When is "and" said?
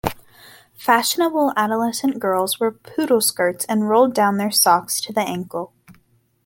3.65-3.87